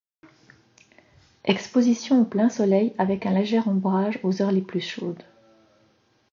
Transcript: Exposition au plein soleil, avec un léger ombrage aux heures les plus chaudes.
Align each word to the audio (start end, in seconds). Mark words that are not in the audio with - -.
Exposition 1.45 2.21
au 2.23 2.25
plein 2.25 2.49
soleil, 2.49 2.95
avec 2.97 3.27
un 3.27 3.33
léger 3.33 3.59
ombrage 3.59 4.19
aux 4.23 4.41
heures 4.41 4.51
les 4.51 4.63
plus 4.63 4.81
chaudes. 4.81 5.21